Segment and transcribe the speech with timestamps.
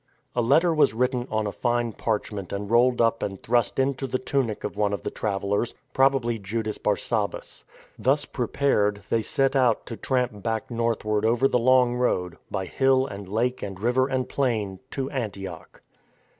[0.35, 4.17] A letter was written on a fine parchment and rolled up and thrust into the
[4.17, 7.65] tunic of one of the travel lers, probably Judas Bar Sabbas.
[7.99, 13.05] Thus prepared, they set out to tramp back northward over the long road, by hill
[13.05, 15.83] and lake and river and plain, to Antioch.